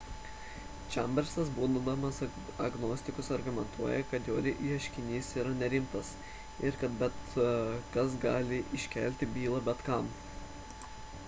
[0.93, 2.21] chambersas būdamas
[2.67, 4.39] agnostikas argumentuoja kad jo
[4.71, 6.11] ieškinys yra nerimtas
[6.71, 7.37] ir kad bet
[7.97, 10.13] kas gali iškelti bylą bet kam